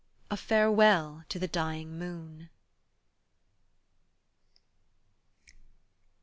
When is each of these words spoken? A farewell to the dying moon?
A 0.31 0.35
farewell 0.35 1.23
to 1.29 1.37
the 1.37 1.47
dying 1.47 1.95
moon? 1.99 2.49